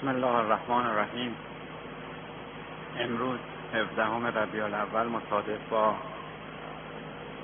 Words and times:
بسم 0.00 0.08
الله 0.08 0.34
الرحمن 0.34 0.86
الرحیم. 0.86 1.34
امروز 3.00 3.38
17 3.74 4.40
ربیع 4.40 4.64
الاول 4.64 5.06
مصادف 5.06 5.58
با 5.70 5.94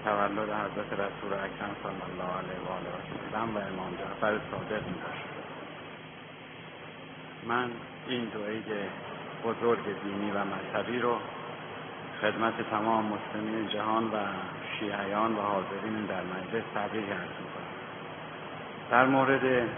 تولد 0.05 0.49
حضرت 0.49 0.93
رسول 0.93 1.33
اکرم 1.33 1.77
صلی 1.83 2.03
الله 2.11 2.31
علیه 2.39 2.61
و 2.67 2.73
آله 2.73 2.89
و 2.89 3.01
سلم 3.33 3.57
و 3.57 3.59
امام 3.59 3.93
جعفر 3.99 4.39
صادق 4.51 4.87
می 4.87 4.95
من 7.47 7.71
این 8.06 8.31
عید 8.49 8.91
بزرگ 9.45 9.85
دینی 10.04 10.31
و 10.31 10.38
مذهبی 10.38 10.99
رو 10.99 11.17
خدمت 12.21 12.71
تمام 12.71 13.04
مسلمین 13.04 13.69
جهان 13.69 14.04
و 14.04 14.17
شیعیان 14.79 15.33
و 15.33 15.41
حاضرین 15.41 16.07
در 16.07 16.23
مجلس 16.23 16.65
تبریک 16.75 17.05
عرض 17.05 17.37
می‌کنم. 17.41 17.77
در 18.91 19.07
مورد 19.07 19.69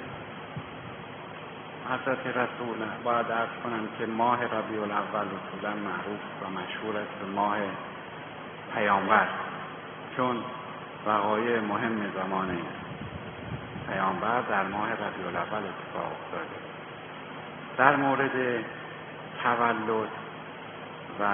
حضرت 1.89 2.27
رسول 2.27 2.77
باید 3.05 3.31
ارز 3.31 3.49
کنم 3.65 3.89
که 3.99 4.07
ماه 4.07 4.45
ربیع 4.45 4.83
الاول 4.83 5.27
اصولا 5.39 5.75
معروف 5.75 6.21
و 6.43 6.51
مشهور 6.51 6.97
است 6.97 7.19
به 7.21 7.27
ماه 7.27 7.59
پیامبر 8.75 9.29
چون 10.17 10.45
وقایع 11.07 11.61
مهم 11.61 12.13
زمان 12.15 12.59
پیامبر 13.89 14.41
در 14.41 14.63
ماه 14.63 14.93
ربیع 14.93 15.27
الاول 15.27 15.63
اتفاق 15.67 16.13
افتاده. 16.13 16.59
در 17.77 17.97
مورد 17.97 18.65
تولد 19.43 20.09
و 21.21 21.25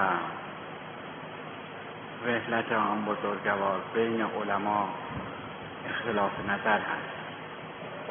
رحلت 2.25 2.71
آن 2.71 3.05
بزرگوار 3.05 3.79
بین 3.93 4.21
علما 4.21 4.89
اختلاف 5.89 6.31
نظر 6.49 6.79
هست. 6.79 7.14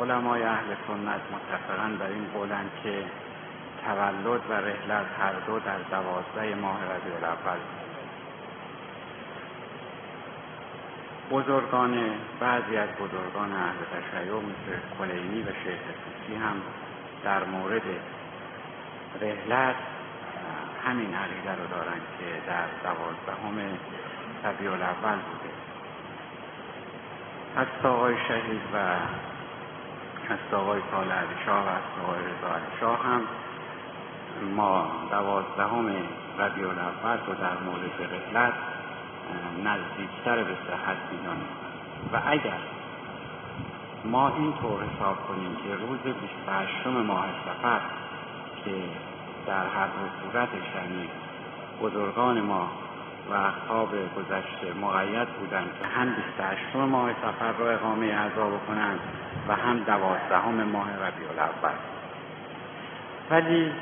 علمای 0.00 0.42
اهل 0.42 0.74
سنت 0.86 1.20
متفقا 1.34 1.88
در 2.00 2.06
این 2.06 2.26
قولند 2.34 2.70
که 2.82 3.04
تولد 3.84 4.40
و 4.50 4.52
رحلت 4.52 5.06
هر 5.20 5.32
دو 5.46 5.58
در 5.58 5.78
دوازده 5.78 6.54
ماه 6.54 6.78
ربیع 6.84 7.14
الاول. 7.16 7.58
بزرگان 11.30 12.10
بعضی 12.40 12.76
از 12.76 12.88
بزرگان 12.88 13.52
اهل 13.52 13.76
تشیع 13.92 14.32
مثل 14.32 14.78
کلینی 14.98 15.42
و 15.42 15.46
شیخ 15.46 15.80
توسی 16.04 16.34
هم 16.34 16.56
در 17.24 17.44
مورد 17.44 17.82
رحلت 19.20 19.76
همین 20.86 21.14
عقیده 21.14 21.50
رو 21.50 21.66
دارند 21.70 22.02
که 22.18 22.24
در 22.46 22.66
دوازدهم 22.82 23.78
ربیع 24.44 24.72
الاول 24.72 25.18
بوده. 25.18 25.54
از 27.56 27.66
آقای 27.84 28.14
شهید 28.28 28.60
و 28.74 28.96
از 30.30 30.54
آقای 30.54 30.80
سال 30.90 31.06
شاه 31.46 31.64
و 31.64 31.68
از 31.68 32.04
آقای 32.04 32.18
رضا 32.18 32.80
شاه 32.80 33.02
هم 33.02 33.20
ما 34.56 34.86
دوازدهم 35.10 35.86
ربیع 36.38 36.68
الاول 36.68 37.18
رو 37.26 37.34
در 37.34 37.56
مورد 37.66 38.12
رحلت 38.12 38.52
نزدیکتر 39.64 40.36
به 40.36 40.54
صحت 40.66 40.96
می‌دانیم. 41.12 41.48
و 42.12 42.20
اگر 42.26 42.58
ما 44.04 44.28
اینطور 44.28 44.80
حساب 44.82 45.16
کنیم 45.28 45.56
که 45.56 45.74
روز 45.74 45.98
28 45.98 46.86
ماه 46.86 47.26
سفر 47.44 47.80
که 48.64 48.70
در 49.46 49.66
هر 49.66 49.86
دو 49.86 50.38
یعنی 50.74 51.08
بزرگان 51.82 52.40
ما 52.40 52.68
و 53.30 53.34
اصحاب 53.34 53.90
گذشته 53.90 54.78
مقید 54.80 55.28
بودند 55.28 55.70
که 55.80 55.86
هم 55.86 56.14
28 56.14 56.76
ماه 56.76 57.12
سفر 57.12 57.52
را 57.52 57.70
اقامه 57.70 58.06
اعضا 58.06 58.46
بکنند 58.46 59.00
و 59.48 59.52
هم 59.54 59.78
دوازدهم 59.78 60.62
ماه 60.62 60.88
ربیع 60.90 61.28
الاول 61.30 61.78
ولی 63.30 63.72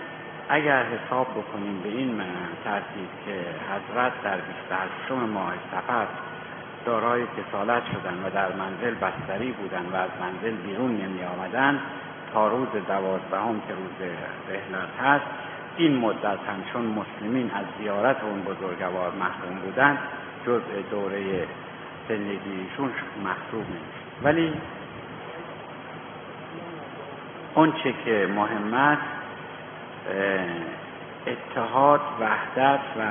اگر 0.49 0.83
حساب 0.83 1.27
بکنیم 1.31 1.81
به 1.83 1.89
این 1.89 2.21
ترتیب 2.65 3.09
که 3.27 3.33
حضرت 3.33 4.13
در 4.23 4.37
28 4.37 5.13
ماه 5.33 5.53
سفر 5.73 6.07
دارای 6.87 7.23
کسالت 7.23 7.83
شدن 7.93 8.25
و 8.25 8.31
در 8.31 8.53
منزل 8.53 8.95
بستری 8.95 9.53
بودند 9.53 9.93
و 9.93 9.97
از 9.97 10.11
منزل 10.21 10.57
بیرون 10.57 10.91
نمی 10.91 11.25
آمدن 11.25 11.81
تا 12.33 12.49
روز 12.49 12.69
دوازدهم 12.89 13.61
که 13.69 13.75
روز 13.75 14.11
رحلت 14.49 14.89
هست 15.03 15.25
این 15.77 15.97
مدت 15.97 16.25
هم 16.25 16.65
چون 16.73 16.85
مسلمین 16.85 17.51
از 17.51 17.65
زیارت 17.79 18.17
اون 18.23 18.43
بزرگوار 18.43 19.11
محروم 19.11 19.59
بودند 19.65 19.99
جزء 20.47 20.83
دوره 20.91 21.47
زندگیشون 22.09 22.91
محسوب 23.25 23.65
نمیشه 23.71 24.03
ولی 24.23 24.53
اون 27.55 27.73
چه 27.73 27.95
که 28.05 28.29
مهم 28.37 28.75
است 28.75 29.03
اتحاد 31.27 32.01
وحدت 32.21 32.81
و 32.99 33.03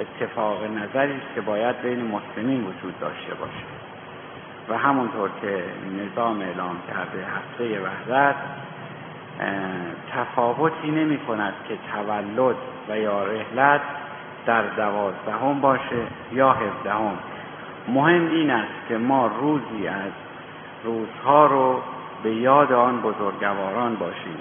اتفاق 0.00 0.64
نظری 0.64 1.12
است 1.12 1.34
که 1.34 1.40
باید 1.40 1.82
بین 1.82 2.04
مسلمین 2.04 2.64
وجود 2.64 3.00
داشته 3.00 3.34
باشه. 3.34 3.64
و 4.68 4.78
همونطور 4.78 5.30
که 5.40 5.64
نظام 5.98 6.40
اعلام 6.40 6.76
کرده 6.88 7.26
هفته 7.26 7.80
وحدت 7.80 8.34
تفاوتی 10.12 10.90
نمی 10.90 11.18
کند 11.18 11.54
که 11.68 11.78
تولد 11.92 12.56
و 12.88 12.98
یا 12.98 13.24
رحلت 13.24 13.80
در 14.46 14.62
دوازدهم 14.62 15.60
باشه 15.60 16.06
یا 16.32 16.52
هفدهم. 16.52 17.18
مهم 17.88 18.30
این 18.30 18.50
است 18.50 18.88
که 18.88 18.98
ما 18.98 19.26
روزی 19.26 19.88
از 19.88 20.12
روزها 20.84 21.46
رو 21.46 21.82
به 22.22 22.34
یاد 22.34 22.72
آن 22.72 23.00
بزرگواران 23.00 23.94
باشیم 23.94 24.38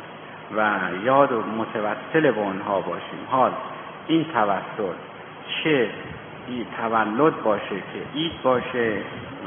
و 0.57 0.79
یاد 1.03 1.31
و 1.31 1.41
متوسل 1.41 2.31
به 2.31 2.41
آنها 2.41 2.81
باشیم. 2.81 3.27
حال 3.31 3.51
این 4.07 4.25
توسل 4.33 4.93
چه 5.63 5.89
تولد 6.77 7.43
باشه 7.43 7.75
که 7.75 8.19
عید 8.19 8.31
باشه 8.43 8.97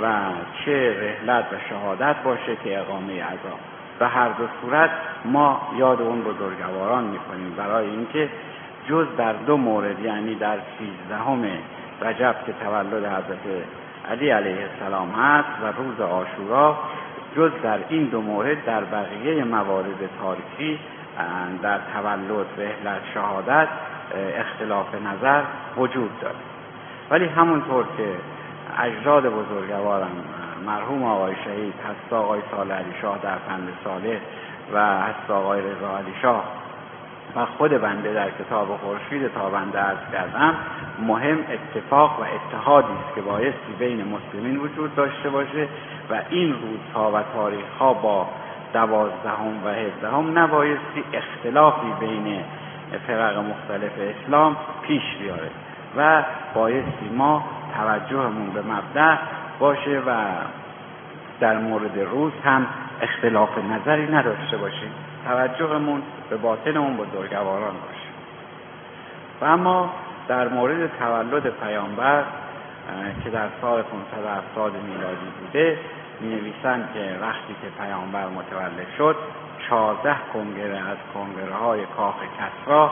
و 0.03 0.21
چه 0.65 0.97
رحلت 1.00 1.45
و 1.45 1.56
شهادت 1.71 2.17
باشه 2.25 2.56
که 2.65 2.81
اقامه 2.81 3.22
عذاب 3.25 3.59
و 4.00 4.09
هر 4.09 4.28
دو 4.28 4.45
صورت 4.61 4.91
ما 5.25 5.61
یاد 5.77 6.03
اون 6.03 6.22
بزرگواران 6.22 7.05
می‌کنیم. 7.05 7.55
برای 7.56 7.87
اینکه 7.87 8.28
جز 8.89 9.06
در 9.16 9.33
دو 9.33 9.56
مورد 9.56 10.01
یعنی 10.01 10.34
در 10.34 10.59
سیزدهم 10.78 11.45
رجب 12.03 12.37
که 12.47 12.53
تولد 12.65 13.05
حضرت 13.05 13.65
علی 14.11 14.31
علیه 14.31 14.56
السلام 14.72 15.11
هست 15.11 15.49
و 15.62 15.83
روز 15.83 16.01
آشورا 16.01 16.78
جز 17.37 17.50
در 17.62 17.78
این 17.89 18.05
دو 18.05 18.21
مورد 18.21 18.65
در 18.65 18.84
بقیه 18.84 19.45
موارد 19.45 20.11
تاریخی 20.21 20.78
در 21.62 21.78
تولد 21.95 22.47
رحلت 22.59 23.03
شهادت 23.15 23.69
اختلاف 24.37 24.87
نظر 24.95 25.43
وجود 25.77 26.21
داره. 26.21 26.34
ولی 27.11 27.27
همونطور 27.27 27.84
که 27.97 28.15
اجداد 28.78 29.27
بزرگوارم 29.27 30.25
مرحوم 30.67 31.05
آقای 31.05 31.34
شهید 31.45 31.75
هست 31.75 32.12
آقای 32.12 32.41
سال 32.50 32.72
علی 32.72 32.95
شاه 33.03 33.19
در 33.22 33.39
پند 33.49 33.69
ساله 33.84 34.21
و 34.75 34.99
هست 34.99 35.31
آقای 35.31 35.61
رضا 35.61 35.97
علی 35.99 36.15
شاه 36.22 36.45
و 37.37 37.47
خود 37.47 37.71
بنده 37.71 38.12
در 38.12 38.31
کتاب 38.31 38.77
خورشید 38.77 39.34
تا 39.34 39.50
بنده 39.50 39.84
ارز 39.84 39.99
کردم 40.12 40.55
مهم 40.99 41.39
اتفاق 41.39 42.21
و 42.21 42.22
اتحادی 42.22 42.93
است 42.93 43.15
که 43.15 43.21
بایستی 43.21 43.72
بین 43.78 44.05
مسلمین 44.05 44.56
وجود 44.56 44.95
داشته 44.95 45.31
باشه 45.31 45.69
و 46.11 46.21
این 46.31 46.53
روزها 46.53 47.12
و 47.19 47.22
تاریخها 47.34 47.93
با 47.93 48.27
دوازدهم 48.72 49.65
و 49.65 49.69
هفدهم 49.69 50.39
نبایستی 50.39 51.05
اختلافی 51.12 51.93
بین 52.00 52.45
فرق 53.06 53.39
مختلف 53.39 53.93
اسلام 53.99 54.56
پیش 54.83 55.03
بیاره 55.21 55.51
و 55.97 56.22
بایستی 56.55 57.09
ما 57.16 57.45
توجهمون 57.77 58.51
به 58.51 58.62
مبدع 58.62 59.16
باشه 59.59 60.03
و 60.06 60.15
در 61.41 61.59
مورد 61.59 61.99
روز 61.99 62.33
هم 62.45 62.66
اختلاف 63.03 63.51
نظری 63.59 64.12
نداشته 64.12 64.56
باشیم. 64.56 64.91
توجهمون 65.25 66.03
به 66.31 66.37
باطن 66.37 66.77
اون 66.77 66.97
بزرگواران 66.97 67.75
باشه. 67.75 68.09
و 69.41 69.45
اما 69.45 69.91
در 70.28 70.48
مورد 70.48 70.91
تولد 70.98 71.51
پیامبر 71.51 72.25
که 73.25 73.31
در 73.31 73.48
سال 73.60 73.83
570 73.83 74.72
میلادی 74.72 75.27
بوده 75.41 75.78
می 76.21 76.28
نویسند 76.28 76.89
که 76.95 77.19
وقتی 77.21 77.54
که 77.63 77.83
پیامبر 77.84 78.27
متولد 78.27 78.87
شد 78.98 79.16
چهارده 79.69 80.16
کنگره 80.33 80.77
از 80.77 80.97
کنگره 81.15 81.54
های 81.54 81.87
کاخ 81.97 82.15
کسرا 82.15 82.91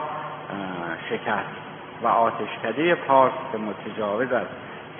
شکست 1.10 1.62
و 2.02 2.06
آتشکده 2.06 2.94
پارس 2.94 3.32
که 3.52 3.58
متجاوز 3.58 4.32
از 4.32 4.46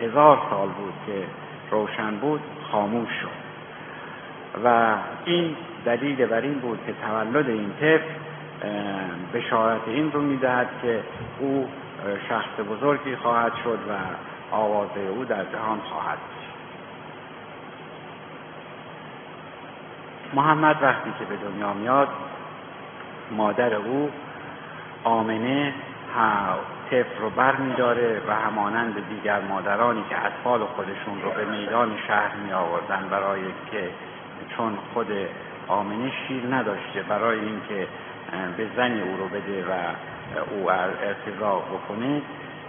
هزار 0.03 0.39
سال 0.51 0.69
بود 0.69 0.95
که 1.07 1.23
روشن 1.71 2.17
بود 2.17 2.41
خاموش 2.73 3.09
شد. 3.23 3.43
و 4.65 4.95
این 5.25 5.57
دلیل 5.85 6.27
بر 6.27 6.41
این 6.41 6.55
بود 6.55 6.79
که 6.87 6.93
تولد 7.07 7.49
این 7.49 7.73
طفل 7.81 8.23
بشارت 9.35 9.81
این 9.87 10.13
رو 10.13 10.21
می‌دهد 10.21 10.69
که 10.83 11.01
او 11.39 11.69
شخص 12.29 12.61
بزرگی 12.71 13.17
خواهد 13.17 13.53
شد 13.65 13.79
و 13.89 13.93
آوازه 14.55 15.01
او 15.01 15.25
در 15.25 15.45
جهان 15.45 15.79
خواهد 15.79 16.19
بود. 16.19 16.43
محمد 20.35 20.83
وقتی 20.83 21.11
که 21.19 21.25
به 21.25 21.37
دنیا 21.37 21.73
میاد 21.73 22.09
مادر 23.31 23.75
او 23.75 24.11
آمنه 25.05 25.75
طفل 26.91 27.21
رو 27.21 27.31
بر 27.31 27.57
میداره 27.57 28.21
و 28.29 28.35
همانند 28.35 29.09
دیگر 29.09 29.41
مادرانی 29.41 30.05
که 30.11 30.27
اطفال 30.27 30.61
خودشون 30.65 31.23
رو 31.23 31.31
به 31.31 31.45
میدان 31.45 31.97
شهر 32.07 32.37
می 32.47 32.53
آوردن 32.53 33.09
برای 33.11 33.41
که 33.71 33.91
چون 34.57 34.79
خود 34.95 35.07
آمنه 35.69 36.13
شیر 36.29 36.55
نداشته 36.55 37.03
برای 37.09 37.39
اینکه 37.39 37.87
به 38.57 38.67
زنی 38.77 39.01
او 39.01 39.17
رو 39.17 39.29
بده 39.29 39.65
و 39.65 39.73
او 40.51 40.71
ارتضا 40.71 41.57
بکنه. 41.57 42.23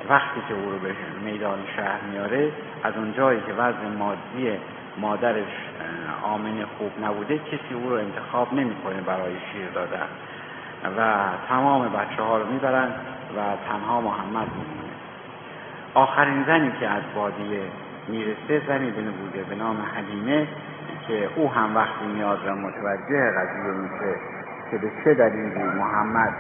وقتی 0.10 0.42
که 0.48 0.54
او 0.54 0.72
رو 0.72 0.80
به 0.80 0.96
میدان 1.24 1.60
شهر 1.76 2.02
میاره 2.12 2.52
از 2.84 2.94
اونجایی 2.98 3.42
که 3.48 3.54
وضع 3.54 3.88
مادی 4.00 4.60
مادرش 4.98 5.54
آمنه 6.24 6.66
خوب 6.78 6.92
نبوده 7.06 7.38
کسی 7.38 7.74
او 7.84 7.90
رو 7.90 7.96
انتخاب 7.96 8.54
نمی‌کنه 8.54 9.02
برای 9.02 9.34
شیر 9.52 9.70
دادن. 9.70 10.08
و 10.98 11.24
تمام 11.50 11.90
بچه 11.90 12.22
ها 12.24 12.38
رو 12.38 12.48
می‌برن 12.48 12.90
و 13.38 13.40
تنها 13.70 14.02
محمد 14.02 14.48
میمونه. 14.48 14.94
آخرین 15.94 16.44
زنی 16.44 16.72
که 16.80 16.88
از 16.88 17.04
بادیه 17.16 17.62
می‌رسه 18.08 18.62
زنی 18.68 18.92
بوده 18.92 19.44
به 19.44 19.56
نام 19.56 19.78
حلیمه. 19.96 20.48
که 21.08 21.30
او 21.36 21.52
هم 21.52 21.76
وقتی 21.76 22.06
میاد 22.06 22.40
و 22.48 22.56
متوجه 22.56 23.32
قضیه 23.32 23.72
میشه 23.72 24.16
که 24.72 24.78
به 24.78 24.92
چه 25.04 25.14
دلیلی 25.14 25.64
محمد 25.64 26.34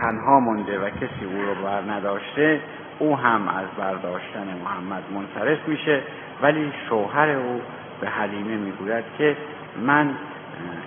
تنها 0.00 0.40
مونده 0.40 0.78
و 0.78 0.90
کسی 0.90 1.24
او 1.24 1.42
رو 1.42 1.54
بر 1.64 1.92
نداشته 1.92 2.60
او 2.98 3.16
هم 3.16 3.48
از 3.48 3.66
برداشتن 3.78 4.46
محمد 4.64 5.02
منصرف 5.14 5.68
میشه. 5.68 6.02
ولی 6.42 6.72
شوهر 6.88 7.30
او 7.30 7.60
به 8.00 8.08
حلیمه 8.08 8.56
می‌گوید 8.56 9.04
که 9.18 9.36
من 9.82 10.10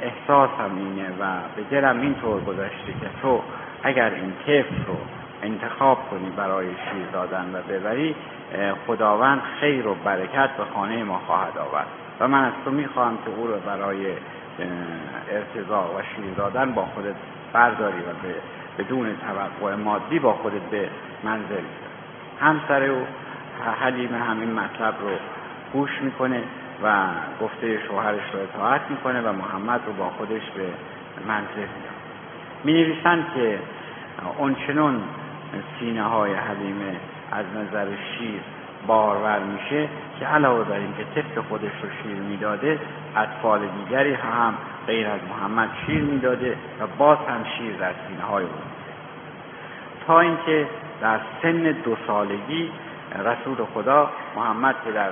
احساسم 0.01 0.75
اینه 0.77 1.09
و 1.09 1.25
به 1.55 1.63
دلم 1.71 2.01
اینطور 2.01 2.41
گذشته 2.41 2.93
که 3.01 3.09
تو 3.21 3.41
اگر 3.83 4.09
این 4.13 4.33
طفل 4.45 4.85
رو 4.87 4.97
انتخاب 5.43 5.97
کنی 6.11 6.29
برای 6.37 6.67
شیر 6.67 7.07
دادن 7.13 7.45
و 7.53 7.73
ببری 7.73 8.15
خداوند 8.87 9.41
خیر 9.59 9.87
و 9.87 9.95
برکت 9.95 10.49
به 10.57 10.63
خانه 10.73 11.03
ما 11.03 11.17
خواهد 11.17 11.57
آورد. 11.57 12.06
و 12.19 12.27
من 12.27 12.43
از 12.43 12.53
تو 12.65 12.71
می‌خواهم 12.71 13.17
که 13.25 13.31
او 13.37 13.47
رو 13.47 13.59
برای 13.59 14.05
ارتضا 15.31 15.81
و 15.81 16.01
شیر 16.15 16.33
دادن 16.37 16.71
با 16.71 16.85
خودت 16.85 17.15
برداری 17.53 17.97
و 17.97 18.13
به 18.23 18.35
بدون 18.83 19.15
توقع 19.15 19.75
مادی 19.75 20.19
با 20.19 20.33
خودت 20.33 20.61
به 20.71 20.89
منزل 21.23 21.63
همسر 22.41 22.83
او 22.83 23.07
حلیمه 23.79 24.17
همین 24.17 24.53
مطلب 24.53 24.95
رو 25.01 25.09
گوش 25.73 26.01
می‌کنه 26.01 26.43
و 26.83 27.05
گفته 27.41 27.79
شوهرش 27.87 28.33
رو 28.33 28.39
اطاعت 28.39 28.81
می‌کنه 28.89 29.21
و 29.21 29.31
محمد 29.31 29.81
رو 29.85 29.93
با 29.93 30.09
خودش 30.09 30.41
به 30.55 30.67
منزل 31.27 31.55
میاد 31.55 31.97
می 32.63 32.73
نویسند 32.73 33.25
که 33.35 33.59
اونچنون 34.37 35.03
سینه 35.79 36.03
های 36.03 36.33
حلیمه 36.33 36.95
از 37.31 37.45
نظر 37.55 37.87
شیر 37.87 38.41
بارور 38.87 39.39
میشه 39.39 39.89
که 40.19 40.25
علاوه 40.25 40.63
بر 40.63 40.75
اینکه 40.75 41.03
طفل 41.15 41.41
خودش 41.41 41.71
رو 41.83 41.89
شیر 42.03 42.21
می‌داده 42.21 42.79
اطفال 43.15 43.59
دیگری 43.59 44.13
هم 44.13 44.53
غیر 44.87 45.07
از 45.07 45.19
محمد 45.29 45.69
شیر 45.85 46.01
می‌داده 46.01 46.51
و 46.51 46.87
باز 46.97 47.17
هم 47.17 47.43
شیر 47.57 47.75
در 47.75 47.91
سینه 48.07 48.23
های 48.23 48.43
او. 48.43 48.49
تا 50.07 50.19
اینکه 50.19 50.67
در 51.01 51.19
سن 51.41 51.63
دو 51.83 51.97
سالگی 52.07 52.71
رسول 53.19 53.65
خدا 53.73 54.09
محمد 54.35 54.75
که 54.85 54.91
در 54.91 55.09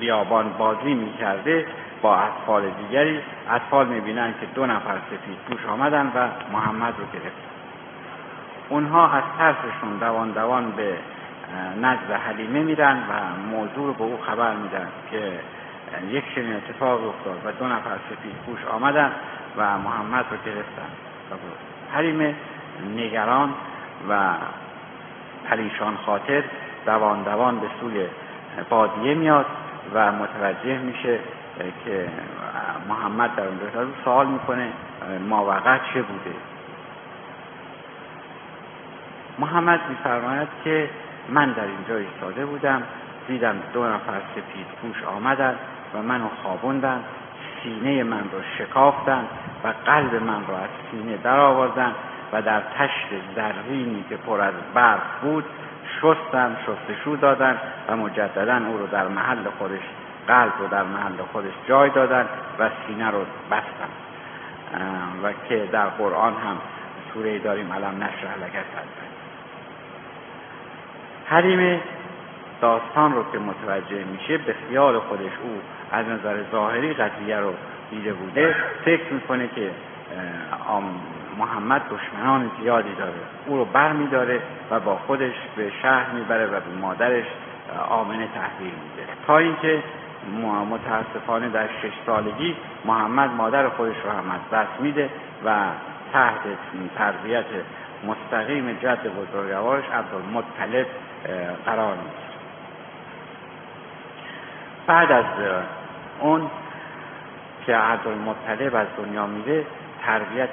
بیابان 0.00 0.52
بازی 0.58 0.94
می‌کرده 0.94 1.66
با 2.02 2.16
اطفال 2.16 2.62
دیگری 2.70 3.20
اطفال 3.50 3.86
می‌بینن 3.86 4.34
که 4.40 4.46
دو 4.54 4.66
نفر 4.66 4.98
سفید 5.06 5.38
پوش 5.48 5.66
آمدن 5.66 6.06
و 6.06 6.28
محمد 6.52 6.94
رو 6.98 7.04
گرفتن 7.12 7.54
اونها 8.68 9.08
از 9.08 9.22
ترسشون 9.38 9.98
دوان 10.00 10.30
دوان 10.30 10.70
به 10.70 10.94
نزد 11.82 12.10
حلیمه 12.26 12.62
میرن 12.62 12.96
و 12.96 13.12
موضوع 13.50 13.86
رو 13.86 13.92
به 13.92 14.04
او 14.04 14.18
خبر 14.26 14.54
میدن 14.54 14.88
که 15.10 15.32
یک 16.10 16.24
چنین 16.34 16.56
اتفاق 16.56 17.08
افتاد 17.08 17.40
و 17.44 17.52
دو 17.52 17.66
نفر 17.66 17.96
سفید 18.10 18.34
پوش 18.46 18.64
آمدن 18.64 19.12
و 19.56 19.78
محمد 19.78 20.24
رو 20.30 20.36
گرفتن. 20.46 20.90
حلیمه 21.92 22.34
نگران 22.96 23.54
و 24.08 24.34
پریشان 25.44 25.96
خاطر 26.06 26.44
دوان 26.86 27.22
دوان 27.22 27.60
به 27.60 27.66
سوی 27.80 28.06
بادیه 28.68 29.14
میاد 29.14 29.46
و 29.94 30.12
متوجه 30.12 30.78
میشه 30.78 31.18
که 31.84 32.08
محمد 32.88 33.34
در 33.36 33.46
اونجا 33.46 33.92
سوال 34.04 34.26
می‌کنه 34.26 34.68
ماوقت 35.28 35.80
چه 35.94 36.02
بوده؟ 36.02 36.36
محمد 39.38 39.80
میفرماید 39.88 40.48
که 40.64 40.90
من 41.28 41.52
در 41.52 41.64
اینجا 41.64 41.96
ایستاده 41.96 42.46
بودم 42.46 42.82
دیدم 43.28 43.56
دو 43.72 43.84
نفر 43.84 44.20
سپید 44.34 44.66
پوش 44.82 45.04
آمدن 45.04 45.54
و 45.94 46.02
منو 46.02 46.28
خوابوندن 46.42 47.04
سینه 47.62 48.02
من 48.02 48.22
رو 48.32 48.38
شکافتن 48.58 49.24
و 49.64 49.72
قلب 49.86 50.14
من 50.14 50.46
رو 50.46 50.54
از 50.54 50.68
سینه 50.90 51.16
در 51.16 51.40
آوردن 51.40 51.92
و 52.32 52.42
در 52.42 52.60
تشت 52.78 53.08
زرینی 53.36 54.04
که 54.08 54.16
پر 54.16 54.40
از 54.40 54.54
برف 54.74 55.20
بود 55.22 55.44
شستن 56.00 56.56
شستشو 56.66 57.16
دادن 57.16 57.58
و 57.88 57.96
مجددا 57.96 58.56
او 58.56 58.78
رو 58.78 58.86
در 58.86 59.08
محل 59.08 59.50
خودش 59.58 59.82
قلب 60.28 60.52
رو 60.58 60.66
در 60.66 60.82
محل 60.82 61.22
خودش 61.32 61.52
جای 61.68 61.90
دادن 61.90 62.26
و 62.58 62.70
سینه 62.86 63.10
رو 63.10 63.18
بستن. 63.50 63.90
و 65.22 65.32
که 65.48 65.68
در 65.72 65.86
قرآن 65.86 66.32
هم 66.32 66.56
سوره 67.14 67.38
داریم 67.38 67.72
علم 67.72 67.94
نشرح 68.02 68.38
لک 68.38 68.64
حریم 71.34 71.80
داستان 72.60 73.14
رو 73.14 73.24
که 73.32 73.38
متوجه 73.38 74.04
میشه 74.04 74.38
به 74.38 74.54
خیال 74.68 74.98
خودش 74.98 75.32
او 75.42 75.60
از 75.92 76.06
نظر 76.06 76.36
ظاهری 76.52 76.94
قضیه 76.94 77.36
رو 77.36 77.54
دیده 77.90 78.12
بوده. 78.12 78.54
فکر 78.84 79.12
می‌کنه 79.12 79.48
که 79.54 79.70
محمد 81.38 81.82
دشمنان 81.90 82.50
زیادی 82.60 82.94
داره. 82.98 83.12
او 83.46 83.56
رو 83.56 83.64
بر 83.64 83.92
میداره 83.92 84.40
و 84.70 84.80
با 84.80 84.96
خودش 84.96 85.34
به 85.56 85.72
شهر 85.82 86.10
می‌بره 86.10 86.46
و 86.46 86.50
به 86.50 86.80
مادرش 86.80 87.26
آمنه 87.88 88.28
تحویل 88.34 88.74
میده. 88.84 89.12
تا 89.26 89.38
اینکه 89.38 89.82
متاسفانه 90.70 91.48
در 91.48 91.66
شش 91.66 91.92
سالگی 92.06 92.56
محمد 92.84 93.30
مادر 93.30 93.68
خودش 93.68 93.96
رو 94.04 94.10
هم 94.10 94.30
از 94.30 94.40
دست 94.52 94.80
میده 94.80 95.10
و 95.44 95.54
تحت 96.12 96.40
تربیت 96.98 97.44
مستقیم 98.06 98.72
جد 98.82 99.06
بزرگوارش 99.06 99.84
عبدالمطلب 99.84 100.86
قرار 101.66 101.94
می‌گیره 101.96 102.34
بعد 104.86 105.12
از 105.12 105.24
اون 106.20 106.50
که 107.66 107.76
عبدالمطلب 107.76 108.74
از 108.74 108.86
دنیا 108.96 109.26
میره 109.26 109.66
تربیت 110.02 110.48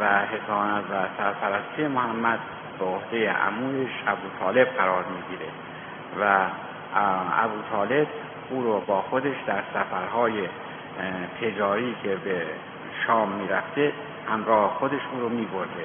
و 0.00 0.18
حسانت 0.26 0.84
و 0.84 0.94
سرپرستی 1.18 1.86
محمد 1.86 2.38
به 2.78 2.84
عهده 2.84 3.32
عمویش 3.32 3.90
ابو 4.06 4.28
طالب 4.40 4.68
قرار 4.68 5.04
می‌گیره 5.04 5.50
و 6.20 6.46
ابو 7.38 7.62
طالب 7.72 8.06
او 8.50 8.62
رو 8.62 8.80
با 8.80 9.02
خودش 9.02 9.36
در 9.46 9.62
سفرهای 9.74 10.48
تجاری 11.40 11.96
که 12.02 12.16
به 12.16 12.42
شام 13.06 13.28
می‌رفته 13.28 13.92
همراه 14.28 14.70
خودش 14.70 15.00
او 15.12 15.20
رو 15.20 15.28
میبرده. 15.28 15.84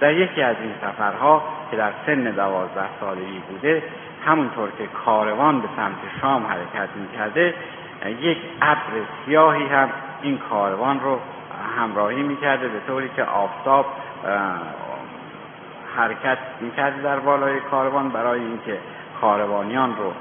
در 0.00 0.12
یکی 0.14 0.42
از 0.42 0.56
این 0.60 0.72
سفرها 0.82 1.42
که 1.70 1.76
در 1.76 1.92
سن 2.06 2.22
دوازده 2.22 2.88
سالگی 3.00 3.42
بوده 3.48 3.82
همونطور 4.26 4.68
که 4.78 4.86
کاروان 4.86 5.60
به 5.60 5.68
سمت 5.76 6.20
شام 6.20 6.46
حرکت 6.46 6.88
می‌کرده 6.96 7.54
یک 8.20 8.38
ابر 8.62 8.92
سیاهی 9.26 9.66
هم 9.66 9.88
این 10.22 10.38
کاروان 10.38 11.00
رو 11.00 11.20
همراهی 11.78 12.22
می‌کرده 12.22 12.68
به 12.68 12.80
طوری 12.86 13.10
که 13.16 13.24
آفتاب 13.24 13.86
حرکت 15.96 16.38
می‌کرده 16.60 17.02
در 17.02 17.18
بالای 17.18 17.60
کاروان 17.60 18.08
برای 18.08 18.40
اینکه 18.40 18.78
کاروانیان 19.20 19.96
رو 19.96 20.12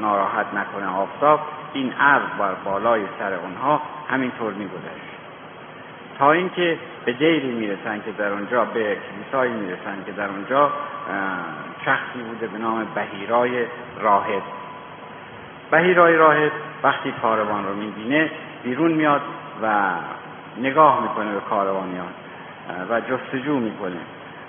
ناراحت 0.00 0.46
نکنه 0.54 0.96
آفتاب 0.96 1.40
این 1.72 1.92
ابر 2.00 2.24
بر 2.38 2.54
بالای 2.64 3.02
سر 3.18 3.34
اونها 3.34 3.80
همینطور 4.10 4.52
میگذشت. 4.52 5.16
تا 6.18 6.32
اینکه 6.32 6.78
به 7.06 7.12
دیری 7.12 7.52
می‌رسن 7.52 8.02
که 8.04 8.12
در 8.18 8.28
اونجا 8.28 8.64
به 8.64 8.96
کلیسایی 8.96 9.52
می‌رسن 9.52 10.04
که 10.06 10.12
در 10.12 10.28
اونجا 10.28 10.72
شخصی 11.84 12.18
بوده 12.28 12.46
به 12.46 12.58
نام 12.58 12.86
بهیرای 12.94 13.64
راهب. 14.00 14.42
بهیرای 15.70 16.16
راهب 16.16 16.52
وقتی 16.82 17.12
کاروان 17.22 17.64
رو 17.66 17.74
می‌بینه 17.74 18.30
بیرون 18.62 18.92
میاد 18.92 19.20
و 19.62 19.90
نگاه 20.58 21.02
می‌کنه 21.02 21.32
به 21.32 21.40
کاروانیان 21.40 22.12
و 22.90 23.00
جستجو 23.00 23.58
می‌کنه. 23.58 24.00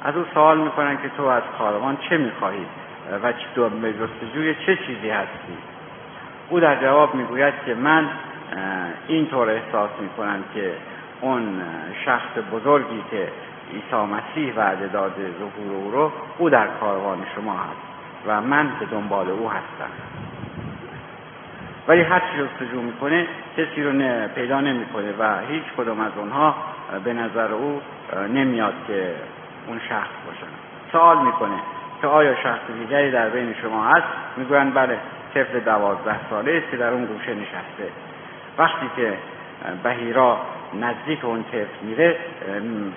از 0.04 0.16
او 0.16 0.26
سوال 0.34 0.58
می‌کنن 0.58 0.98
که 0.98 1.10
تو 1.18 1.24
از 1.24 1.44
کاروان 1.58 1.98
چه 2.10 2.18
می‌خواهی؟ 2.18 2.66
و 3.12 3.34
به 3.70 3.94
جستجوی 3.94 4.56
چه 4.66 4.76
چیزی 4.76 5.10
هستی؟ 5.10 5.58
او 6.50 6.60
در 6.60 6.82
جواب 6.82 7.16
می‌گوید 7.16 7.54
که 7.66 7.76
من 7.76 8.10
اینطور 9.08 9.50
احساس 9.50 9.90
می‌کنم 10.02 10.44
که 10.54 10.74
اون 11.22 11.62
شخص 12.06 12.30
بزرگی 12.52 13.04
که 13.12 13.28
عیسی 13.74 13.96
مسیح 13.96 14.54
وعده 14.56 14.88
داده 14.88 15.32
ظهور 15.40 15.74
او 15.74 15.92
رو 15.92 16.12
او 16.38 16.50
در 16.50 16.68
کاروان 16.68 17.18
شما 17.36 17.54
هست 17.54 17.88
و 18.28 18.42
من 18.42 18.70
به 18.80 18.86
دنبال 18.86 19.30
او 19.30 19.50
هستم. 19.50 19.92
ولی 21.88 22.02
هر 22.02 22.20
چی 22.20 22.26
جستجو 22.44 22.82
می‌کنه 22.82 23.28
کسی 23.58 23.84
رو 23.84 24.28
پیدا 24.36 24.62
نمی‌کنه 24.62 25.14
و 25.20 25.40
هیچ 25.48 25.64
کدوم 25.78 26.00
از 26.00 26.12
اونها 26.18 26.56
به 27.04 27.14
نظر 27.14 27.52
او 27.52 27.82
نمیاد 28.30 28.74
که 28.88 29.16
اون 29.68 29.80
شخص 29.90 30.10
باشن 30.28 30.48
سوال 30.92 31.26
می‌کنه 31.26 31.56
که 32.02 32.08
آیا 32.08 32.36
شخص 32.36 32.60
دیگری 32.80 33.12
در 33.12 33.30
بین 33.30 33.56
شما 33.62 33.84
هست؟ 33.86 34.08
می‌گویند 34.38 34.74
بله 34.74 34.98
طفل 35.34 35.60
دوازده 35.60 36.16
ساله 36.30 36.52
است 36.52 36.72
که 36.72 36.78
در 36.78 36.90
اون 36.90 37.06
گوشه 37.06 37.34
نشسته. 37.34 37.92
وقتی 38.58 38.90
که 38.96 39.14
بهیرا 39.84 40.38
نزدیک 40.74 41.26
اون 41.26 41.44
طفل 41.44 41.86
میره 41.86 42.16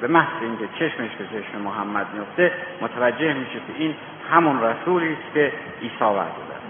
به 0.00 0.08
محض 0.08 0.42
اینکه 0.42 0.68
چشمش 0.78 1.10
به 1.18 1.24
چشم 1.24 1.58
محمد 1.64 2.06
میفته 2.14 2.52
متوجه 2.80 3.32
میشه 3.32 3.58
که 3.66 3.72
این 3.78 3.94
همون 4.32 4.62
رسولی 4.62 5.12
است 5.12 5.34
که 5.34 5.52
عیسی 5.82 6.04
وعده 6.04 6.20
داد 6.20 6.60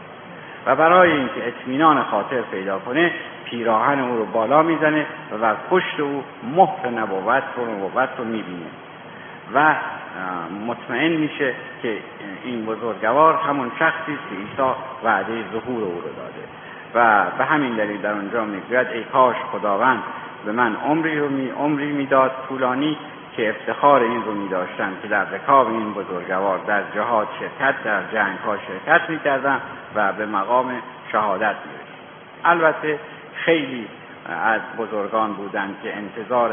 و 0.66 0.76
برای 0.76 1.12
اینکه 1.12 1.48
اطمینان 1.48 2.02
خاطر 2.02 2.40
پیدا 2.40 2.78
کنه 2.78 3.12
پیراهن 3.44 4.00
او 4.00 4.16
رو 4.16 4.24
بالا 4.24 4.62
می‌زنه 4.62 5.06
و 5.32 5.38
بر 5.38 5.56
پشت 5.70 6.00
او 6.00 6.24
مهر 6.56 6.88
نبوت 6.88 7.42
رو 7.56 7.66
نبوت 7.66 8.08
رو 8.18 8.24
می‌بینه. 8.24 8.66
و 9.54 9.74
مطمئن 10.66 11.12
میشه 11.12 11.54
که 11.82 11.98
این 12.44 12.66
بزرگوار 12.66 13.34
همون 13.34 13.70
شخصی 13.78 14.12
است 14.12 14.22
که 14.30 14.36
عیسی 14.36 14.74
وعده 15.04 15.44
ظهور 15.52 15.84
او 15.84 16.00
رو 16.00 16.08
داده. 16.16 16.44
و 16.94 17.24
به 17.38 17.44
همین 17.44 17.76
دلیل 17.76 18.00
در 18.00 18.12
اونجا 18.12 18.44
می‌گوید 18.44 18.86
ای 18.86 19.04
کاش 19.04 19.36
خداوند 19.52 20.02
به 20.44 20.52
من 20.52 20.76
عمری 20.76 21.18
رو 21.18 21.28
می 21.28 21.50
عمری 21.50 21.92
می‌داد 21.92 22.32
طولانی 22.48 22.96
که 23.36 23.48
افتخار 23.48 24.02
این 24.02 24.24
رو 24.24 24.34
می 24.34 24.48
داشتم 24.48 24.92
که 25.02 25.08
در 25.08 25.24
رکاب 25.24 25.68
این 25.68 25.92
بزرگوار 25.92 26.58
در 26.66 26.82
جهاد 26.94 27.28
شرکت 27.40 27.82
در 27.84 28.02
جنگ 28.12 28.38
ها 28.38 28.56
شرکت 28.56 29.10
می 29.10 29.20
کردم 29.20 29.60
و 29.94 30.12
به 30.12 30.26
مقام 30.26 30.72
شهادت 31.12 31.54
می 31.64 31.80
البته 32.44 32.98
خیلی 33.34 33.86
از 34.28 34.60
بزرگان 34.78 35.32
بودند 35.32 35.76
که 35.82 35.96
انتظار 35.96 36.50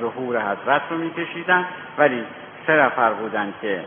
ظهور 0.00 0.40
حضرت 0.40 0.82
رو 0.90 0.98
میکشیدند 0.98 1.64
ولی 1.98 2.24
سه 2.66 2.72
نفر 2.72 3.12
بودند 3.12 3.54
که 3.62 3.80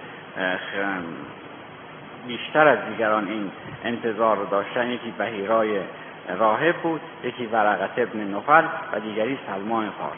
بیشتر 2.27 2.67
از 2.67 2.77
دیگران 2.89 3.27
این 3.27 3.51
انتظار 3.83 4.37
رو 4.37 4.45
داشتن. 4.45 4.87
یکی 4.87 5.13
بهیرای 5.17 5.79
راهب 6.27 6.75
بود 6.75 7.01
یکی 7.23 7.45
ورقت 7.45 7.99
ابن 7.99 8.19
نفل 8.19 8.63
و 8.93 8.99
دیگری 8.99 9.39
سلمان 9.47 9.89
فارس. 9.89 10.17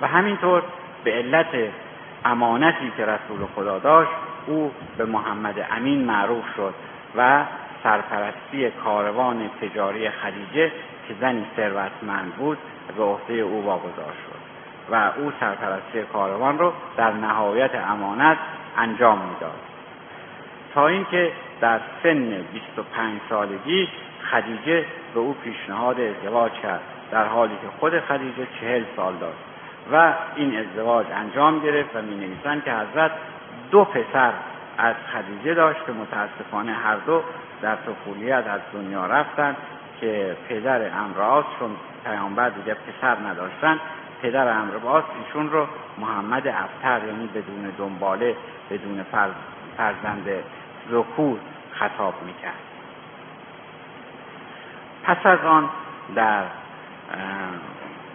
و 0.00 0.06
همینطور 0.06 0.62
به 1.04 1.12
علت 1.12 1.46
امانتی 2.24 2.92
که 2.96 3.06
رسول 3.06 3.46
خدا 3.54 3.78
داشت 3.78 4.10
او 4.46 4.72
به 4.98 5.04
محمد 5.04 5.66
امین 5.70 6.04
معروف 6.04 6.44
شد 6.56 6.74
و 7.16 7.44
سرپرستی 7.82 8.70
کاروان 8.70 9.50
تجاری 9.60 10.10
خدیجه 10.10 10.72
که 11.08 11.14
زنی 11.20 11.46
ثروتمند 11.56 12.32
بود 12.34 12.58
به 12.96 13.02
عهده 13.02 13.34
او 13.34 13.64
واگذار 13.64 14.12
شد 14.26 14.42
و 14.92 15.10
او 15.16 15.32
سرپرستی 15.40 16.02
کاروان 16.12 16.58
رو 16.58 16.72
در 16.96 17.10
نهایت 17.10 17.70
امانت 17.74 18.38
انجام 18.78 19.18
می‌داد. 19.18 19.60
تا 20.74 20.88
اینکه 20.88 21.32
در 21.62 21.80
سن 22.02 22.44
25 22.52 23.20
سالگی 23.28 23.88
خدیجه 24.30 24.84
به 25.14 25.20
او 25.20 25.36
پیشنهاد 25.44 26.00
ازدواج 26.00 26.52
کرد 26.52 26.80
در 27.10 27.24
حالی 27.24 27.54
که 27.54 27.68
خود 27.80 28.00
خدیجه 28.00 28.46
چهل 28.60 28.84
سال 28.96 29.14
داشت 29.16 29.38
و 29.92 30.12
این 30.36 30.58
ازدواج 30.58 31.06
انجام 31.14 31.60
گرفت 31.60 31.96
و 31.96 32.02
می 32.02 32.14
نویسند 32.14 32.64
که 32.64 32.72
حضرت 32.72 33.10
دو 33.70 33.84
پسر 33.84 34.32
از 34.78 34.94
خدیجه 35.12 35.54
داشت 35.54 35.86
که 35.86 35.92
متاسفانه 35.92 36.72
هر 36.72 36.96
دو 36.96 37.22
در 37.62 37.76
طفولیت 37.76 38.46
از 38.46 38.60
دنیا 38.72 39.06
رفتند 39.06 39.56
که 40.00 40.36
پدر 40.48 40.98
امراض 40.98 41.44
چون 41.58 41.70
پیامبر 42.04 42.48
دیگه 42.48 42.74
پسر 42.74 43.16
نداشتن 43.16 43.80
پدر 44.22 44.48
امرباس 44.48 45.04
ایشون 45.26 45.50
رو 45.50 45.66
محمد 45.98 46.48
افتر 46.48 47.00
یعنی 47.06 47.26
بدون 47.26 47.72
دنباله 47.78 48.36
بدون 48.70 49.04
فرزند 49.76 50.28
ذکور 50.90 51.38
خطاب 51.72 52.14
می‌کرد. 52.22 52.52
پس 55.04 55.26
از 55.26 55.38
آن 55.44 55.70
در 56.14 56.42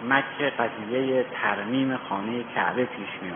مکه 0.09 0.51
قضیه 0.59 1.25
ترمیم 1.41 1.97
خانه 2.09 2.43
کعبه 2.55 2.85
پیش 2.85 3.09
می 3.21 3.31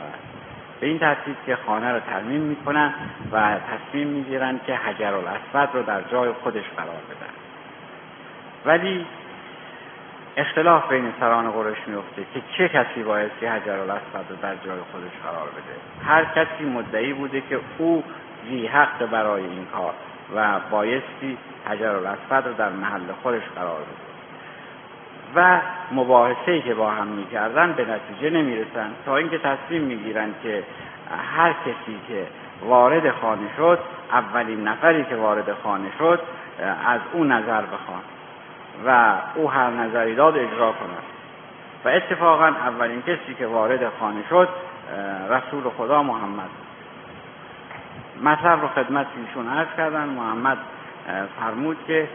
به 0.79 0.87
این 0.87 0.99
ترتیب 0.99 1.35
که 1.45 1.55
خانه 1.55 1.91
رو 1.91 1.99
ترمیم 1.99 2.41
می‌کنن 2.41 2.93
و 3.31 3.55
تصمیم 3.59 4.07
می‌گیرن 4.07 4.59
که 4.67 4.75
حجر 4.75 5.13
الاسود 5.13 5.75
رو 5.75 5.83
در 5.83 6.01
جای 6.01 6.31
خودش 6.31 6.63
قرار 6.77 7.01
بدن 7.09 7.33
ولی 8.65 9.05
اختلاف 10.37 10.89
بین 10.89 11.13
سران 11.19 11.51
قرش 11.51 11.77
میفته 11.87 12.25
که 12.33 12.41
چه 12.57 12.69
کسی 12.69 13.03
بایستی 13.03 13.45
حجر 13.45 13.79
الاسود 13.79 14.25
رو 14.29 14.35
در 14.41 14.55
جای 14.55 14.79
خودش 14.91 15.11
قرار 15.23 15.47
بده. 15.49 16.05
هر 16.05 16.25
کسی 16.25 16.63
مدعی 16.63 17.13
بوده 17.13 17.41
که 17.49 17.59
او 17.77 18.03
زی 18.49 18.67
حق 18.67 19.05
برای 19.05 19.43
این 19.43 19.67
کار 19.73 19.93
و 20.35 20.59
بایستی 20.71 21.37
حجر 21.69 21.95
الاسود 21.95 22.47
رو 22.47 22.53
در 22.53 22.69
محل 22.69 23.11
خودش 23.23 23.43
قرار 23.55 23.79
بده. 23.79 24.11
و 25.35 25.59
مباحثه 25.91 26.61
که 26.61 26.73
با 26.73 26.91
هم 26.91 27.07
می‌کردن 27.07 27.73
به 27.73 27.85
نتیجه 27.85 28.29
نمی‌رسن. 28.29 28.89
تا 29.05 29.17
اینکه 29.17 29.37
تصمیم 29.37 29.81
می‌گیرن 29.81 30.33
که 30.43 30.63
هر 31.35 31.53
کسی 31.53 31.99
که 32.07 32.27
وارد 32.65 33.11
خانه 33.11 33.47
شد 33.57 33.79
اولین 34.11 34.67
نفری 34.67 35.03
که 35.03 35.15
وارد 35.15 35.53
خانه 35.63 35.91
شد 35.99 36.19
از 36.85 36.99
او 37.13 37.23
نظر 37.23 37.61
بخوان 37.61 38.01
و 38.85 39.13
او 39.35 39.51
هر 39.51 39.69
نظری 39.69 40.15
داد 40.15 40.37
اجرا 40.37 40.71
کند. 40.71 41.03
و 41.85 41.89
اتفاقا 41.89 42.45
اولین 42.45 43.01
کسی 43.01 43.33
که 43.37 43.47
وارد 43.47 43.91
خانه 43.99 44.23
شد 44.29 44.49
رسول 45.29 45.63
خدا 45.77 46.03
محمد. 46.03 46.49
مطلب 48.21 48.61
رو 48.61 48.67
خدمت 48.67 49.07
ایشون 49.27 49.47
عرض 49.47 49.67
کردن. 49.77 50.05
محمد 50.05 50.57
فرمود 51.39 51.77
که 51.87 52.07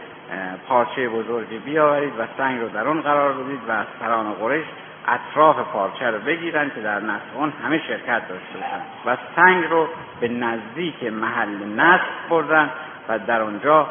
پارچه 0.67 1.09
بزرگی 1.09 1.57
بیاورید 1.57 2.13
و 2.19 2.23
سنگ 2.37 2.61
رو 2.61 2.69
در 2.69 2.87
اون 2.87 3.01
قرار 3.01 3.33
بدید 3.33 3.59
و 3.67 3.71
از 3.71 3.85
سران 3.99 4.33
قرش 4.33 4.65
اطراف 5.07 5.59
پارچه 5.59 6.11
رو 6.11 6.19
بگیرن 6.19 6.71
که 6.75 6.81
در 6.81 6.99
نصف 6.99 7.35
اون 7.35 7.53
همه 7.63 7.81
شرکت 7.87 8.27
داشته 8.27 8.53
باشن. 8.53 8.81
و 9.05 9.17
سنگ 9.35 9.63
رو 9.69 9.87
به 10.19 10.27
نزدیک 10.27 11.03
محل 11.03 11.65
نصف 11.75 12.29
بردن 12.29 12.69
و 13.09 13.19
در 13.19 13.41
اونجا 13.41 13.87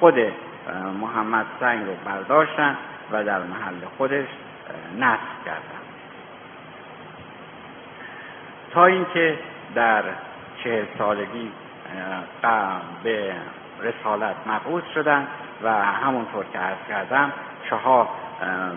خود 0.00 0.14
محمد 1.00 1.46
سنگ 1.60 1.86
رو 1.86 1.92
برداشتن 2.04 2.76
و 3.12 3.24
در 3.24 3.38
محل 3.38 3.86
خودش 3.98 4.26
نصب 4.98 5.44
کردن. 5.44 5.82
تا 8.72 8.86
اینکه 8.86 9.38
در 9.74 10.02
چهل 10.64 10.84
سالگی 10.98 11.52
به 13.02 13.34
رسالت 13.80 14.36
مبعوث 14.46 14.84
شدن 14.94 15.26
و 15.62 15.72
همونطور 15.72 16.44
که 16.52 16.58
عرض 16.58 16.78
کردم 16.88 17.32
چهار 17.70 18.08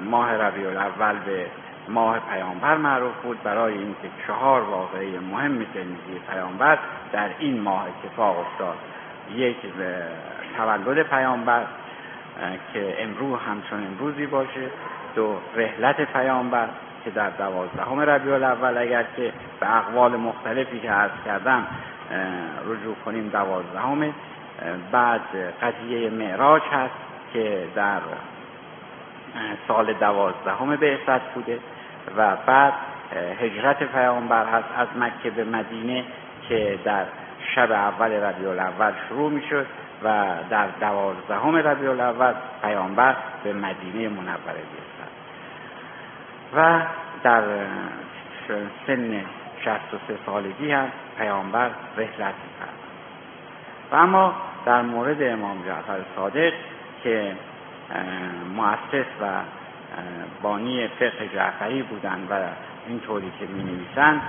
ماه 0.06 0.34
ربیع 0.34 0.68
الاول 0.68 1.20
به 1.25 1.46
ماه 1.89 2.20
پیامبر 2.20 2.77
معروف 2.77 3.15
بود. 3.24 3.44
برای 3.44 3.74
اینکه 3.74 4.10
چهار 4.27 4.62
واقعه 4.62 5.20
مهم 5.20 5.65
زندگی 5.74 6.20
پیامبر 6.32 6.77
در 7.12 7.30
این 7.39 7.62
ماه 7.62 7.86
اتفاق 7.88 8.39
افتاد. 8.39 8.77
یک 9.36 9.58
تولد 10.58 11.04
پیامبر 11.04 11.63
که 12.74 13.04
امروز 13.04 13.39
همچون 13.39 13.88
امروزی 13.88 14.25
باشه. 14.25 14.70
دو 15.15 15.38
رحلت 15.56 16.01
پیامبر. 16.01 16.68
که 17.06 17.12
در 17.12 17.30
دوازدهم 17.30 18.00
ربیع 18.00 18.34
الاول 18.34 18.78
اگر 18.78 19.06
که 19.16 19.34
به 19.60 19.78
اقوال 19.78 20.16
مختلفی 20.16 20.80
که 20.80 20.92
عرض 20.92 21.12
کردم 21.26 21.68
رجوع 22.68 22.96
کنیم 23.06 23.30
دوازدهم 23.30 24.14
بعد 24.92 25.22
قضیه 25.62 26.10
معراج 26.10 26.62
هست 26.72 26.94
که 27.34 27.68
در 27.76 28.00
سال 29.68 29.94
دوازدهم 29.94 30.76
بعثت 30.76 31.34
بوده 31.34 31.60
و 32.18 32.36
بعد 32.46 32.74
هجرت 33.40 33.84
پیامبر 33.84 34.46
هست 34.46 34.68
از 34.78 34.88
مکه 35.00 35.30
به 35.30 35.44
مدینه 35.44 36.04
که 36.50 36.80
در 36.84 37.06
شب 37.56 37.72
اول 37.72 38.12
ربیع 38.12 38.50
الاول 38.50 38.92
شروع 39.10 39.32
می‌شد 39.32 39.66
و 40.04 40.26
در 40.50 40.68
دوازدهم 40.80 41.56
ربیع 41.56 41.90
الاول 41.90 42.34
پیامبر 42.62 43.16
به 43.44 43.54
مدینه 43.54 44.10
منوره 44.10 44.62
بیستد 44.72 44.95
و 46.56 46.82
در 47.24 47.44
سن 48.88 49.24
63 49.64 50.18
سالگی 50.25 50.72
هم 50.72 50.92
پیامبر 51.18 51.70
رحلت 51.98 52.20
می‌کرد. 52.20 52.75
و 53.92 53.96
اما 53.96 54.34
در 54.66 54.82
مورد 54.82 55.24
امام 55.24 55.64
جعفر 55.66 56.00
صادق 56.16 56.54
که 57.04 57.36
مؤسس 58.56 59.06
و 59.22 59.25
بانی 60.42 60.88
فقه 60.88 61.30
جعفری 61.34 61.82
بودند 61.82 62.28
و 62.32 62.34
اینطوری 62.88 63.32
که 63.40 63.46
می 63.46 63.64
نویسند 63.64 64.22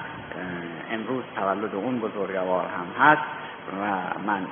امروز 0.93 1.25
تولد 1.37 1.75
اون 1.75 1.99
بزرگوار 1.99 2.65
هم 2.65 3.07
هست 3.07 3.23
و 3.83 3.87
من 4.27 4.47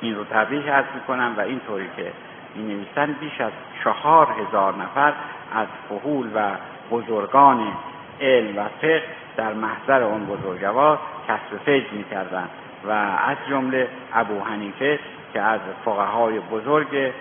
این 0.00 0.14
رو 0.14 0.24
تبریک 0.24 0.68
عرض 0.68 0.84
می 0.94 1.00
کنم 1.00 1.34
و 1.36 1.40
اینطوری 1.40 1.90
که 1.96 2.12
می 2.54 2.62
نویسند 2.62 3.18
بیش 3.18 3.40
از 3.40 3.52
چهار 3.84 4.26
هزار 4.26 4.74
نفر 4.74 5.12
از 5.54 5.66
فهول 5.88 6.30
و 6.34 6.50
بزرگان 6.90 7.72
علم 8.20 8.58
و 8.58 8.68
فقه 8.80 9.02
در 9.36 9.52
محضر 9.52 10.02
اون 10.02 10.26
بزرگوار 10.26 10.98
کسب 11.28 11.64
فیض 11.64 11.84
می 11.92 12.04
کردن 12.04 12.48
و 12.84 12.90
از 12.90 13.36
جمله 13.48 13.88
ابو 14.14 14.40
حنیفه 14.40 14.98
که 15.32 15.40
از 15.40 15.60
فقهای 15.84 16.38
بزرگ 16.38 17.12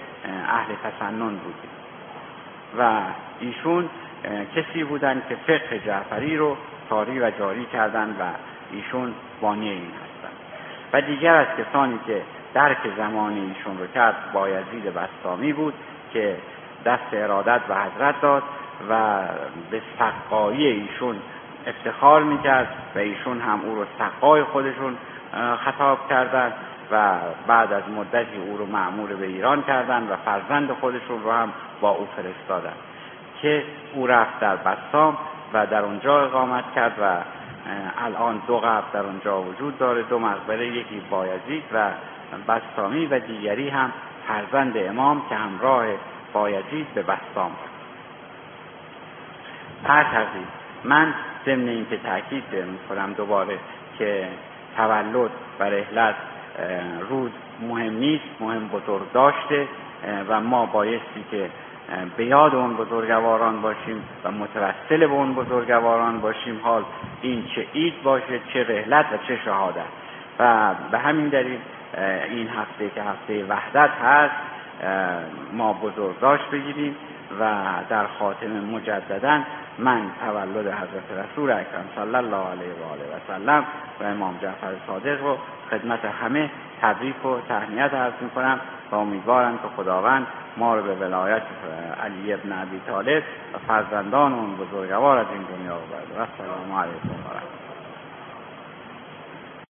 اهل 0.48 0.76
تسنن 0.84 1.36
بود 1.36 1.56
و 2.80 3.02
ایشون 3.40 3.90
کسی 4.56 4.84
بودند 4.84 5.24
که 5.30 5.36
فقه 5.36 5.80
جعفری 5.86 6.38
رو 6.38 6.58
ساری 6.90 7.20
و 7.20 7.32
جاری 7.32 7.66
کردند 7.66 8.16
و 8.20 8.24
ایشون 8.72 9.14
بانی 9.42 9.70
این 9.70 9.82
هستند. 9.82 10.38
و 10.94 11.02
دیگر 11.02 11.36
از 11.36 11.48
کسانی 11.58 12.00
که 12.08 12.22
درک 12.54 12.78
زمان 12.98 13.34
ایشون 13.34 13.78
رو 13.78 13.88
کرد 13.88 14.16
بایزید 14.34 14.94
بستامی 14.94 15.54
بود 15.54 15.74
که 16.14 16.36
دست 16.86 17.14
ارادت 17.14 17.62
و 17.70 17.76
حضرت 17.76 18.22
داد 18.22 18.44
و 18.90 19.20
به 19.72 19.82
سقایی 20.00 20.68
ایشون 20.68 21.16
افتخار 21.68 22.24
می‌کرد 22.24 22.68
و 22.96 23.00
ایشون 23.00 23.42
هم 23.42 23.62
او 23.66 23.76
رو 23.76 23.86
سقای 24.00 24.44
خودشون 24.44 24.98
خطاب 25.66 26.10
کردند 26.10 26.54
و 26.92 27.18
بعد 27.48 27.74
از 27.74 27.84
مدتی 27.98 28.38
او 28.48 28.58
رو 28.58 28.66
معمور 28.66 29.14
به 29.14 29.26
ایران 29.26 29.64
کردند 29.64 30.12
و 30.12 30.16
فرزند 30.16 30.72
خودشون 30.72 31.24
رو 31.24 31.32
هم 31.32 31.54
با 31.82 31.90
او 31.90 32.08
فرستادند 32.16 32.76
که 33.42 33.64
او 33.94 34.08
رفت 34.08 34.40
در 34.40 34.56
بسام 34.56 35.18
و 35.54 35.66
در 35.66 35.82
اونجا 35.82 36.26
اقامت 36.26 36.64
کرد 36.76 36.94
و 37.02 37.16
الان 38.06 38.42
دو 38.48 38.58
قبر 38.58 38.84
در 38.94 39.00
اونجا 39.00 39.42
وجود 39.42 39.78
داره 39.78 40.04
دو 40.04 40.20
مقبره 40.20 40.68
یکی 40.68 41.02
بایزید 41.10 41.64
و 41.74 41.90
بستامی 42.48 43.06
و 43.06 43.20
دیگری 43.20 43.70
هم 43.70 43.92
فرزند 44.28 44.78
امام 44.78 45.22
که 45.30 45.36
همراه 45.36 45.86
بایزید 46.34 46.94
به 46.94 47.02
بستام 47.02 47.52
تقریب 49.84 50.48
من 50.84 51.14
ضمن 51.46 51.68
اینکه 51.68 51.98
تاکید 51.98 52.44
می‌کنم 52.54 53.14
دوباره 53.14 53.58
که 54.00 54.28
تولد 54.78 55.32
و 55.60 55.64
رحلت 55.64 56.16
روز 57.10 57.32
مهم 57.62 57.94
نیست 57.94 58.26
مهم 58.40 58.68
بزرگ 58.68 59.12
داشته 59.12 59.68
و 60.30 60.40
ما 60.40 60.66
بایستی 60.66 61.26
که 61.32 61.50
به 62.18 62.26
یاد 62.26 62.56
اون 62.56 62.74
بزرگواران 62.74 63.62
باشیم 63.62 64.04
و 64.24 64.32
متوسل 64.32 65.08
به 65.08 65.14
اون 65.14 65.34
بزرگواران 65.34 66.22
باشیم. 66.22 66.60
حال 66.64 66.84
این 67.22 67.46
چه 67.56 67.66
عید 67.76 68.04
باشه 68.04 68.40
چه 68.54 68.64
رحلت 68.64 69.06
و 69.14 69.18
چه 69.28 69.40
شهادت. 69.46 69.86
و 70.40 70.74
به 70.92 71.00
همین 71.00 71.28
دلیل 71.28 71.60
این 72.30 72.48
هفته 72.48 72.90
که 72.96 73.02
هفته 73.02 73.46
وحدت 73.46 73.90
هست 73.90 74.36
ما 75.54 75.74
بزرگداشت 75.74 76.50
بگیریم 76.52 76.96
و 77.40 77.64
در 77.90 78.08
خاتم 78.08 78.52
مجددا 78.52 79.42
من 79.80 80.02
تولد 80.26 80.68
حضرت 80.68 81.26
رسول 81.26 81.52
اکرم 81.52 81.86
صلی 81.96 82.16
الله 82.16 82.38
علیه 82.38 82.74
و 82.82 82.92
آله 82.92 83.04
و 83.04 83.20
سلم 83.28 83.66
و 84.00 84.04
امام 84.04 84.38
جعفر 84.42 84.74
صادق 84.88 85.22
رو 85.22 85.38
خدمت 85.72 86.06
همه 86.06 86.50
تبریک 86.82 87.26
و 87.26 87.40
تهنیت 87.50 87.94
عرض 87.94 88.14
می‌کنم 88.22 88.60
و 88.92 88.96
امیدوارم 88.96 89.58
که 89.58 89.68
خداوند 89.78 90.28
ما 90.58 90.76
رو 90.76 90.84
به 90.84 90.96
ولایت 90.96 91.42
علی 92.04 92.34
ابن 92.34 92.52
ابی 92.52 92.82
طالب 92.88 93.24
و 93.54 93.58
فرزندان 93.68 94.34
اون 94.34 94.56
بزرگوار 94.56 95.18
از 95.18 95.28
این 95.34 95.42
دنیا 95.42 95.76
ببرد 95.76 96.18
و 96.18 96.22
السلام 96.22 96.80
علیکم 96.80 97.10
و 97.10 97.61